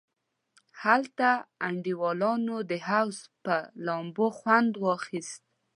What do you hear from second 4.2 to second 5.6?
خوند واخیست.